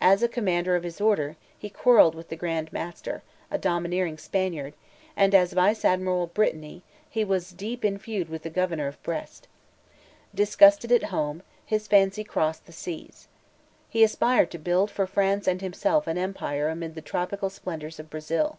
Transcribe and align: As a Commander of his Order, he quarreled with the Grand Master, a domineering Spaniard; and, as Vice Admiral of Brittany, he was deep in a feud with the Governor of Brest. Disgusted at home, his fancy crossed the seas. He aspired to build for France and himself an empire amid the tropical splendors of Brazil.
As 0.00 0.22
a 0.22 0.28
Commander 0.28 0.76
of 0.76 0.84
his 0.84 1.00
Order, 1.00 1.34
he 1.58 1.68
quarreled 1.68 2.14
with 2.14 2.28
the 2.28 2.36
Grand 2.36 2.72
Master, 2.72 3.24
a 3.50 3.58
domineering 3.58 4.16
Spaniard; 4.16 4.72
and, 5.16 5.34
as 5.34 5.52
Vice 5.52 5.84
Admiral 5.84 6.22
of 6.22 6.32
Brittany, 6.32 6.84
he 7.10 7.24
was 7.24 7.50
deep 7.50 7.84
in 7.84 7.96
a 7.96 7.98
feud 7.98 8.28
with 8.28 8.44
the 8.44 8.50
Governor 8.50 8.86
of 8.86 9.02
Brest. 9.02 9.48
Disgusted 10.32 10.92
at 10.92 11.02
home, 11.10 11.42
his 11.66 11.88
fancy 11.88 12.22
crossed 12.22 12.66
the 12.66 12.72
seas. 12.72 13.26
He 13.90 14.04
aspired 14.04 14.52
to 14.52 14.58
build 14.60 14.92
for 14.92 15.08
France 15.08 15.48
and 15.48 15.60
himself 15.60 16.06
an 16.06 16.18
empire 16.18 16.68
amid 16.68 16.94
the 16.94 17.02
tropical 17.02 17.50
splendors 17.50 17.98
of 17.98 18.08
Brazil. 18.08 18.58